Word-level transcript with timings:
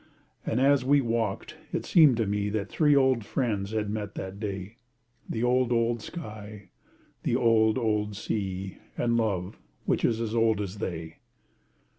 And 0.47 0.59
as 0.59 0.83
we 0.83 0.99
walked 0.99 1.57
it 1.71 1.85
seemed 1.85 2.17
to 2.17 2.25
me 2.25 2.49
That 2.49 2.69
three 2.69 2.95
old 2.95 3.23
friends 3.23 3.69
had 3.71 3.87
met 3.91 4.15
that 4.15 4.39
day, 4.39 4.77
The 5.29 5.43
old, 5.43 5.71
old 5.71 6.01
sky, 6.01 6.69
the 7.21 7.35
old, 7.35 7.77
old 7.77 8.15
sea, 8.15 8.79
And 8.97 9.15
love, 9.15 9.59
which 9.85 10.03
is 10.03 10.19
as 10.19 10.33
old 10.33 10.59
as 10.59 10.79
they. 10.79 11.17